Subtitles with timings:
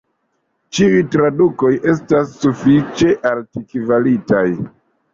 [0.77, 4.47] Ĉiuj tradukoj estas sufiĉe altkvalitaj.